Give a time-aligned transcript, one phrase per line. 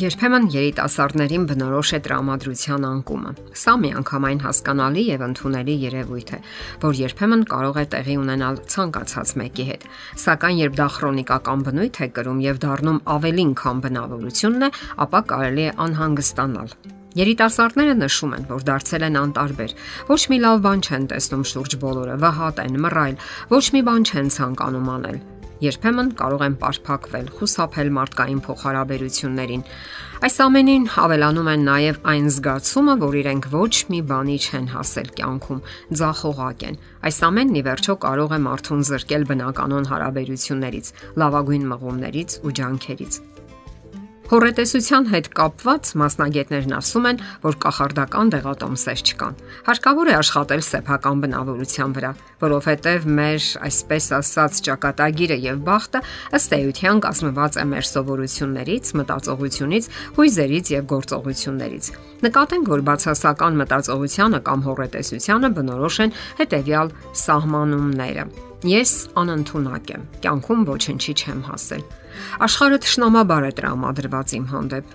[0.00, 6.38] Երբեմն երիտասարդներին բնորոշ է տրամադրության անկումը։ Սա միանգամայն հասկանալի եւ ընդունելի երևույթ է,
[6.84, 9.84] որ երբեմն կարող է տեղի ունենալ ցանկացած մեկի հետ։
[10.24, 14.70] Սակայն երբ դա քրոնիկական բնույթ է կրում եւ դառնում ավելին, քան բնավորությունն է,
[15.04, 16.72] ապա կարելի է անհանգստանալ։
[17.20, 19.74] Երիտասարդները նշում են, որ դարձել են անտարբեր։
[20.14, 24.32] Ոչ մի լավ բան չեն տեսնում շուրջ բոլորը, վհատ են, մռայլ, ոչ մի բան չեն
[24.38, 25.20] ցանկանում անել
[25.64, 29.64] երբեմն կարող են պարփակվել, խուսափել մարդկային փոխհարաբերություններին։
[30.20, 35.62] Այս ամենին ավելանում են նաև այն զգացումը, որ իրենք ոչ մի բանի չեն հասել կյանքում,
[36.00, 42.56] ձախողակ են։ Այս ամենն ի վերջո կարող է մարդուն զրկել բնականon հարաբերություններից, լավագույն մղումներից ու
[42.60, 43.22] ջանքերից։
[44.30, 51.96] Հորետեսության հետ կապված մասնագետներն ասում են, որ կախարդական դեղատոմսեր չկան։ Հարկավոր է աշխատել սեփական բնավորության
[51.96, 52.10] վրա,
[52.44, 56.02] որովհետև մեր այսպես ասած ճակատագիրը եւ բախտը
[56.38, 59.88] ըստ էության կազմված է մեր սովորություններից, մտածողությունից,
[60.20, 61.90] հույզերից եւ գործողություններից։
[62.22, 68.30] Նկատենք, որ բացասական մտածողությանը կամ հորետեսությանը բնորոշ են հետեւյալ սահմանումները
[68.60, 71.84] Ես անընդունակ եմ։ Կյանքում ոչնչի չեմ հասել։
[72.44, 74.90] Աշխարհը ճշնամաբար է տրամադրված իմ հանդեպ։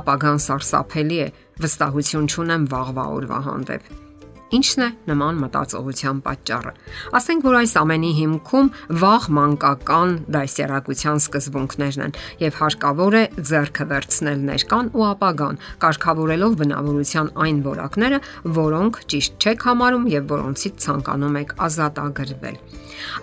[0.00, 1.26] Ապագան սարսափելի է,
[1.60, 3.90] վստահություն չունեմ վաղվա օրվա հանդեպ։
[4.50, 6.72] Ինչն է նման մտածողության պատճառը։
[7.20, 8.70] Ասենք որ այս ամենի հիմքում
[9.04, 17.32] վաղ մանկական դասերակցության սկզբունքներն են եւ հարկավոր է ձեռքը վերցնել ներկան ու ապագան, կարգավորելով բնավորության
[17.46, 18.20] այն որակները,
[18.58, 22.58] որոնք ճիշտ չեք համարում եւ որոնցից ցանկանում եք ազատագրվել։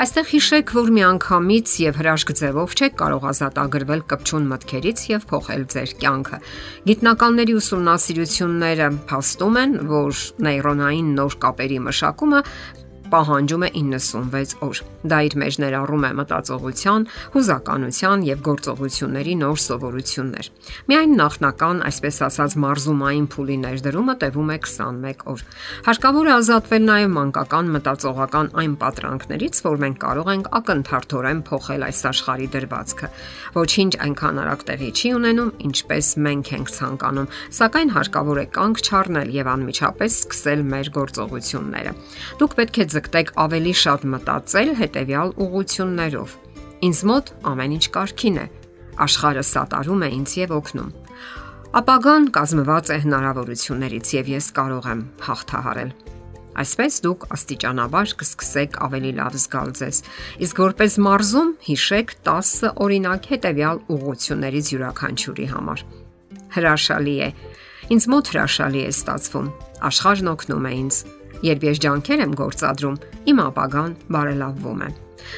[0.03, 5.93] Այստեղ հիշեք, որ միանգամից եւ հրաշք ձևով չեք կարող ազատագրվել կպչուն մտքերից եւ փոխել ձեր
[6.01, 6.41] կյանքը։
[6.87, 12.43] Գիտնականների ուսումնասիրությունները փաստում են, որ նեյրոնային նոր կապերի մշակումը
[13.11, 20.49] պահանջում է 96 օր։ Դա իր մեջ ներառում է մտածողության, հուզականության եւ գործողությունների նոր սովորություններ։
[20.91, 25.43] Միայն նախնական, այսպես ասած, մարզումային փուլի ներդրումը տևում է 21 օր։
[25.87, 32.01] Հարկավոր է ազատվել նաեւ մանկական մտածողական այն պատրանքներից, որ մենք կարող ենք ակնթարթորեն փոխել այս
[32.11, 33.11] աշխարհի դրվածքը։
[33.57, 39.33] Ոչինչ այնքան արագ տեղի չի ունենում, ինչպես մենք ենք ցանկանում, սակայն հարկավոր է կանգ չառնել
[39.37, 41.95] եւ անմիջապես սկսել մեր գործողությունները։
[42.41, 46.37] Դուք պետք է ձգտեք ավելի շատ մտածել հետեւյալ ուղություններով։
[46.87, 48.45] Ինձ մոտ ամեն ինչ կարքին է։
[49.05, 50.91] Աշխարհը սատարում է ինձ եւ օգնում։
[51.77, 55.91] Ապագան կազմված է հնարավորություններից եւ ես կարող եմ հաղթահարել։
[56.57, 59.99] Այսպես դուք աստիճանաբար կսկսեք ավելի լավ զգալ ձեզ։
[60.47, 65.85] Իսկ որպես մարզում հիշեք 10 օրինակ հետեւյալ ուղություններից յուրաքանչյուրի համար։
[66.57, 67.29] Հրաշալի է։
[67.93, 69.53] Ինձ մոտ հրաշալի է ստացվում։
[69.91, 70.95] Աշխարհն օգնում է ինձ
[71.45, 72.95] Երբ ես ջանքեր եմ գործադրում,
[73.29, 74.89] իմ ապագան բարելավվում է։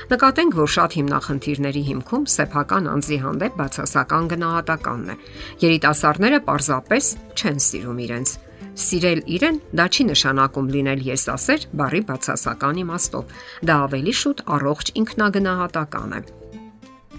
[0.09, 5.15] Նկատենք, որ շատ հիմնախնդիրների հիմքում սեփական անձի հանդեպ բացասական գնահատականն է։
[5.63, 7.09] Երիտասարդները պարզապես
[7.39, 8.35] չեն սիրում իրենց։
[8.79, 13.33] Սիրել իրեն դա չի նշանակում լինել եսասեր բարի բացասական իմաստով։
[13.67, 16.21] Դա ավելի շուտ առողջ ինքնագնահատական է։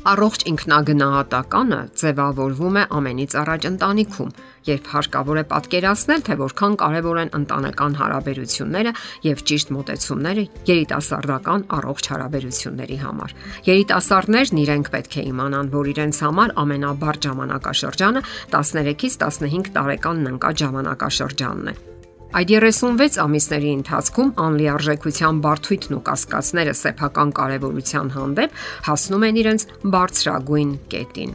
[0.01, 4.31] Առողջ ինքնագնահատականը ձևավորվում է ամենից առաջ ընտանիքում,
[4.71, 8.95] երբ հարկավոր է պատկերացնել, թե որքան կարևոր են ընտանեկան հարաբերությունները
[9.29, 13.37] եւ ճիշտ մոտեցումները երիտասարդական առողջ հարաբերությունների համար։
[13.69, 21.73] Երիտասարդներն իրենք պետք է իմանան, որ իրենց համար ամենաբարձ ժամանակաշրջանը 13-ից 15 տարեկանն ընկած ժամանակաշրջանն
[21.77, 21.90] է
[22.31, 29.65] Այդ 36 ամիսների ընթացքում անլիարժեքության բարթույթն ու կասկածները սեփական կարևորության հանդեպ հասնում են իրենց
[29.95, 31.33] բարձրագույն կետին։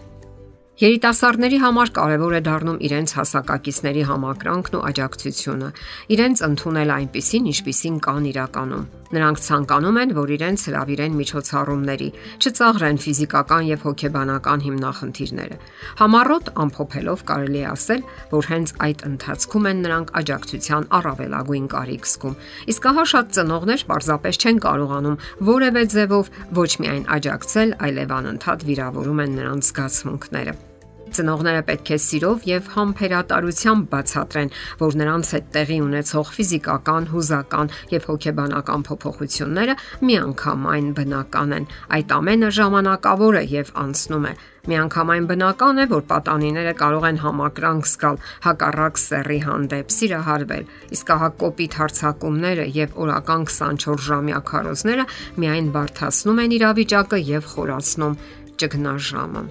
[0.75, 5.69] Երիտասարդների համար կարևոր է դառնում իրենց հասակակիցների համակրանքն ու աջակցությունը,
[6.15, 12.07] իրենց ընդունել այնպիսին, ինչպիսին կան իրականում։ Նրանք ցանկանում են, որ իրենց հravirեն միջոցառումների,
[12.41, 15.57] չծաղրեն ֆիզիկական եւ հոգեբանական հիմնախնդիրները։
[16.01, 18.01] Համառոտ ամփոփելով կարելի է ասել,
[18.33, 22.37] որ հենց այդ ընթացքում են նրանք աջակցության առավելագույն կարիք զգում։
[22.73, 25.19] Իսկ ահա շատ ծնողներ պարզապես չեն կարողանում
[25.53, 26.31] որևէ ձևով
[26.65, 30.74] ոչ միայն աջակցել, այլև անընդհատ վիրավորում են նրանց զգացմունքները։
[31.15, 34.49] Ծնողները պետք է սիրով եւ համբերատարությամբ բացատրեն,
[34.81, 39.75] որ նրանց հետ տեղի ունեցող ֆիզիկական, հուզական եւ հոգեբանական փոփոխությունները
[40.09, 44.33] միանգամայն բնական են։ Այդ ամենը ժամանակավոր է եւ անցնում է։
[44.65, 50.65] Միանգամայն բնական է, որ պատանիները կարող են համակրանք զգալ հակառակ սեռի հանդեպ, սիրահարվել,
[50.97, 55.05] իսկ հա կոպիտ հարցակումները եւ օրական 24 ժամյա քարոզները
[55.45, 58.19] միայն բարթացնում են իրավիճակը եւ խորացնում
[58.65, 59.45] ճգնաժամը։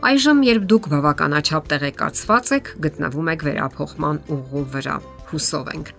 [0.00, 4.94] Այժմ, երբ դուք բավականաչափ տեղեկացված եք, գտնվում եք վերափոխման ուղու վրա։
[5.28, 5.90] Հուսով ենք։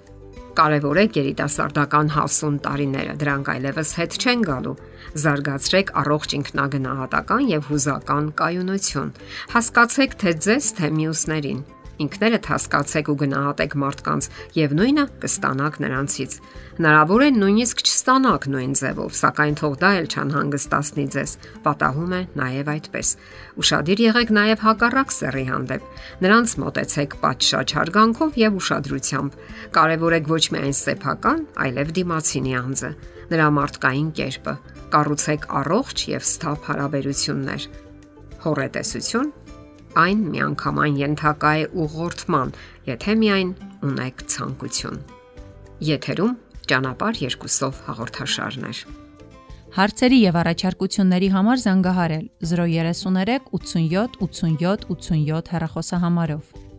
[0.57, 4.73] Կարևորեք երիտասարդական հասուն տարիները, դրանք այլևս հետ չեն գալու։
[5.21, 9.13] Զարգացրեք առողջ ինքնագնահատական եւ հուզական կայունություն։
[9.53, 11.61] Հասկացեք թե ձեզ, թե մյուսներին
[12.01, 14.27] ինքներդ հասկացեք ու գնահատեք մարդկանց
[14.57, 16.35] եւ նույնը կստանաք նրանցից։
[16.81, 21.31] Հնարավոր է նույնիսկ չստանաք նույն ձևով, սակայն թող դա էլ չանհանգստացնի ձեզ։
[21.65, 23.09] Պատահում է նաեւ այդպես։
[23.61, 25.87] Ուշադիր եղեք նաեւ հակառակ սեռի հանդեպ։
[26.25, 29.39] Նրանց մտեցեք պատշաճ հարգանքով եւ ուշադրությամբ։
[29.77, 32.91] Կարևորեք ոչ միայն սեփական, այլև դիմացինի անձը,
[33.31, 34.55] նրա մարդկային կերպը։
[34.91, 37.67] Կառուցեք առողջ եւ սթափ հարաբերություններ։
[38.41, 39.29] Հորետեսություն
[39.99, 42.53] Այն միանգամայն ենթակա է ուղղորդման,
[42.87, 43.49] եթե միայն
[43.83, 45.01] ունեք ցանկություն։
[45.83, 46.37] Եթերում
[46.71, 48.79] ճանապար երկուսով հաղորդաշարներ։
[49.75, 56.70] Հարցերի եւ առաջարկությունների համար զանգահարել 033 87 87 87 հեռախոսահամարով։